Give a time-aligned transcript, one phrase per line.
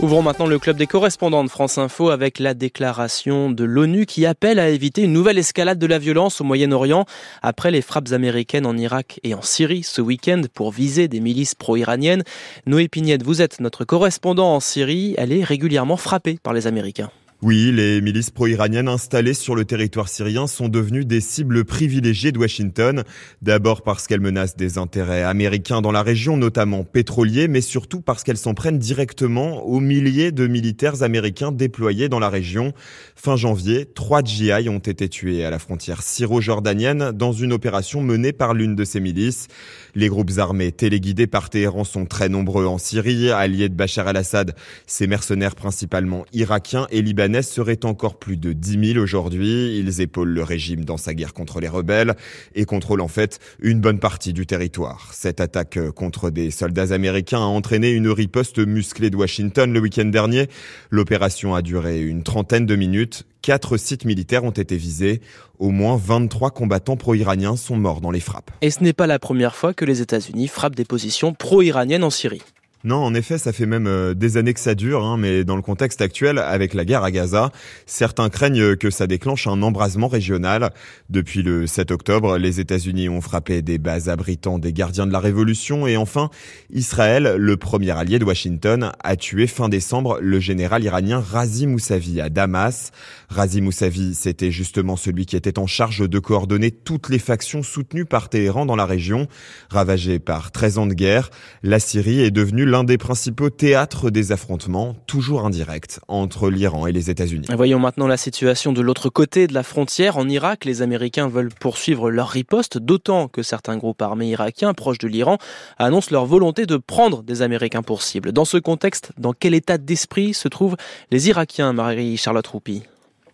[0.00, 4.26] Ouvrons maintenant le club des correspondants de France Info avec la déclaration de l'ONU qui
[4.26, 7.04] appelle à éviter une nouvelle escalade de la violence au Moyen-Orient
[7.42, 11.56] après les frappes américaines en Irak et en Syrie ce week-end pour viser des milices
[11.56, 12.22] pro-iraniennes.
[12.64, 15.16] Noé Pignette, vous êtes notre correspondant en Syrie.
[15.18, 17.10] Elle est régulièrement frappée par les Américains.
[17.40, 22.38] Oui, les milices pro-iraniennes installées sur le territoire syrien sont devenues des cibles privilégiées de
[22.40, 23.04] Washington.
[23.42, 28.24] D'abord parce qu'elles menacent des intérêts américains dans la région, notamment pétroliers, mais surtout parce
[28.24, 32.72] qu'elles s'en prennent directement aux milliers de militaires américains déployés dans la région.
[33.14, 38.32] Fin janvier, trois GI ont été tués à la frontière syro-jordanienne dans une opération menée
[38.32, 39.46] par l'une de ces milices.
[39.94, 44.56] Les groupes armés téléguidés par Téhéran sont très nombreux en Syrie, alliés de Bachar al-Assad.
[44.88, 49.78] Ces mercenaires principalement irakiens et libanais seraient encore plus de 10 000 aujourd'hui.
[49.78, 52.14] Ils épaulent le régime dans sa guerre contre les rebelles
[52.54, 55.10] et contrôlent en fait une bonne partie du territoire.
[55.12, 60.06] Cette attaque contre des soldats américains a entraîné une riposte musclée de Washington le week-end
[60.06, 60.48] dernier.
[60.90, 63.24] L'opération a duré une trentaine de minutes.
[63.42, 65.20] Quatre sites militaires ont été visés.
[65.58, 68.50] Au moins 23 combattants pro-iraniens sont morts dans les frappes.
[68.60, 72.10] Et ce n'est pas la première fois que les États-Unis frappent des positions pro-iraniennes en
[72.10, 72.42] Syrie.
[72.84, 75.56] Non, en effet, ça fait même euh, des années que ça dure, hein, mais dans
[75.56, 77.50] le contexte actuel, avec la guerre à Gaza,
[77.86, 80.70] certains craignent que ça déclenche un embrasement régional.
[81.10, 85.18] Depuis le 7 octobre, les États-Unis ont frappé des bases abritant des gardiens de la
[85.18, 86.30] révolution et enfin,
[86.70, 92.20] Israël, le premier allié de Washington, a tué fin décembre le général iranien Razi Mousavi
[92.20, 92.92] à Damas.
[93.28, 98.04] Razi Mousavi, c'était justement celui qui était en charge de coordonner toutes les factions soutenues
[98.04, 99.26] par Téhéran dans la région.
[99.68, 101.30] Ravagée par 13 ans de guerre,
[101.64, 106.92] la Syrie est devenue l'un des principaux théâtres des affrontements, toujours indirects, entre l'Iran et
[106.92, 107.48] les États-Unis.
[107.54, 110.18] Voyons maintenant la situation de l'autre côté de la frontière.
[110.18, 114.98] En Irak, les Américains veulent poursuivre leur riposte, d'autant que certains groupes armés irakiens proches
[114.98, 115.38] de l'Iran
[115.78, 118.32] annoncent leur volonté de prendre des Américains pour cible.
[118.32, 120.76] Dans ce contexte, dans quel état d'esprit se trouvent
[121.10, 122.82] les Irakiens, Marie-Charlotte Roupi?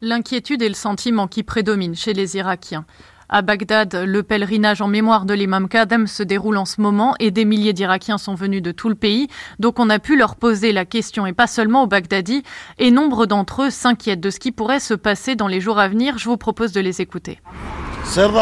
[0.00, 2.84] L'inquiétude est le sentiment qui prédomine chez les Irakiens.
[3.28, 7.32] À Bagdad, le pèlerinage en mémoire de l'imam Kadem se déroule en ce moment et
[7.32, 9.26] des milliers d'Irakiens sont venus de tout le pays.
[9.58, 12.44] Donc on a pu leur poser la question et pas seulement aux Bagdadis.
[12.78, 15.88] Et nombre d'entre eux s'inquiètent de ce qui pourrait se passer dans les jours à
[15.88, 16.18] venir.
[16.18, 17.40] Je vous propose de les écouter.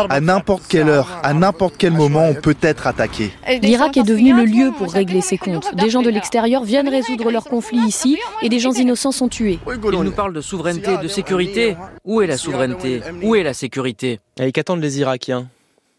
[0.09, 3.33] À n'importe quelle heure, à n'importe quel moment, on peut être attaqué.
[3.63, 5.75] L'Irak est devenu le lieu pour régler ses comptes.
[5.75, 9.59] Des gens de l'extérieur viennent résoudre leurs conflits ici et des gens innocents sont tués.
[9.67, 11.77] Ils nous parlent de souveraineté, de sécurité.
[12.05, 15.49] Où est la souveraineté Où est la sécurité Et qu'attendent les Irakiens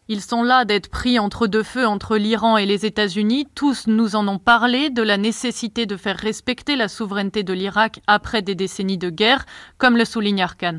[0.08, 3.48] ils sont là d'être pris entre deux feux entre l'Iran et les États-Unis.
[3.56, 8.00] Tous nous en ont parlé de la nécessité de faire respecter la souveraineté de l'Irak
[8.06, 9.46] après des décennies de guerre,
[9.78, 10.76] comme le souligne Arkan.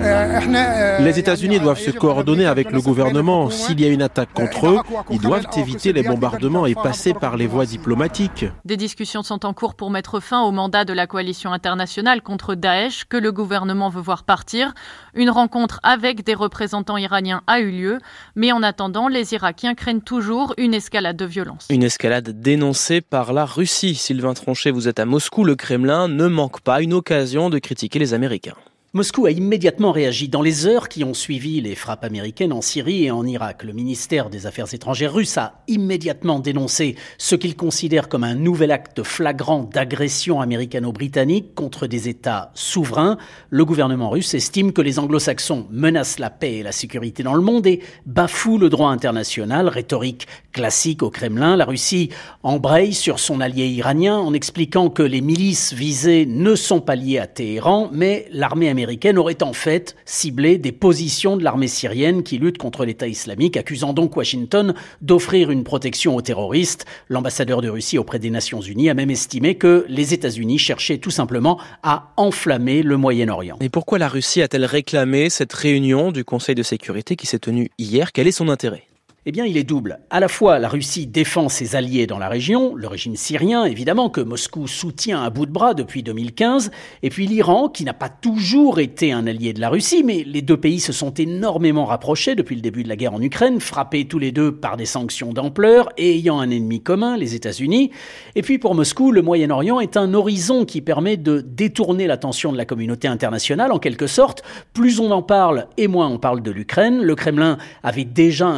[0.00, 3.50] Les États-Unis doivent se coordonner avec le gouvernement.
[3.50, 4.78] S'il y a une attaque contre eux,
[5.10, 8.46] ils doivent éviter les bombardements et passer par les voies diplomatiques.
[8.64, 12.54] Des discussions sont en cours pour mettre fin au mandat de la coalition internationale contre
[12.54, 14.72] Daesh que le gouvernement veut voir partir.
[15.14, 17.98] Une rencontre avec des représentants iraniens a eu lieu,
[18.36, 21.66] mais en attendant, les Irakiens craignent toujours une escalade de violence.
[21.70, 23.94] Une escalade dénoncée par la Russie.
[23.94, 25.44] Sylvain Tronchet, vous êtes à Moscou.
[25.44, 28.56] Le Kremlin ne manque pas une occasion de critiquer les Américains.
[28.92, 33.04] Moscou a immédiatement réagi dans les heures qui ont suivi les frappes américaines en Syrie
[33.04, 33.62] et en Irak.
[33.62, 38.72] Le ministère des Affaires étrangères russe a immédiatement dénoncé ce qu'il considère comme un nouvel
[38.72, 43.16] acte flagrant d'agression américano-britannique contre des États souverains.
[43.48, 47.42] Le gouvernement russe estime que les anglo-saxons menacent la paix et la sécurité dans le
[47.42, 51.54] monde et bafouent le droit international, rhétorique classique au Kremlin.
[51.54, 52.10] La Russie
[52.42, 57.20] embraye sur son allié iranien en expliquant que les milices visées ne sont pas liées
[57.20, 62.22] à Téhéran, mais l'armée américaine américaine aurait en fait ciblé des positions de l'armée syrienne
[62.22, 66.86] qui lutte contre l'État islamique, accusant donc Washington d'offrir une protection aux terroristes.
[67.08, 71.10] L'ambassadeur de Russie auprès des Nations Unies a même estimé que les États-Unis cherchaient tout
[71.10, 73.58] simplement à enflammer le Moyen-Orient.
[73.60, 77.70] Et pourquoi la Russie a-t-elle réclamé cette réunion du Conseil de sécurité qui s'est tenue
[77.78, 78.12] hier?
[78.12, 78.89] Quel est son intérêt?
[79.26, 80.00] Eh bien, il est double.
[80.08, 84.08] À la fois, la Russie défend ses alliés dans la région, le régime syrien, évidemment,
[84.08, 86.70] que Moscou soutient à bout de bras depuis 2015,
[87.02, 90.40] et puis l'Iran, qui n'a pas toujours été un allié de la Russie, mais les
[90.40, 94.06] deux pays se sont énormément rapprochés depuis le début de la guerre en Ukraine, frappés
[94.06, 97.90] tous les deux par des sanctions d'ampleur et ayant un ennemi commun, les États-Unis.
[98.36, 102.56] Et puis pour Moscou, le Moyen-Orient est un horizon qui permet de détourner l'attention de
[102.56, 104.42] la communauté internationale, en quelque sorte.
[104.72, 107.02] Plus on en parle, et moins on parle de l'Ukraine.
[107.02, 108.48] Le Kremlin avait déjà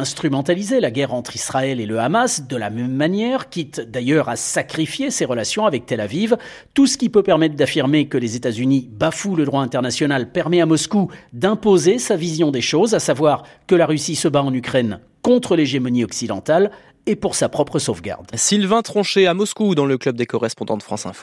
[0.79, 5.09] la guerre entre Israël et le Hamas de la même manière, quitte d'ailleurs à sacrifier
[5.09, 6.37] ses relations avec Tel Aviv.
[6.73, 10.65] Tout ce qui peut permettre d'affirmer que les États-Unis bafouent le droit international permet à
[10.65, 14.99] Moscou d'imposer sa vision des choses, à savoir que la Russie se bat en Ukraine
[15.21, 16.71] contre l'hégémonie occidentale
[17.05, 18.27] et pour sa propre sauvegarde.
[18.35, 21.21] Sylvain Tronchet à Moscou dans le club des correspondants de France Info.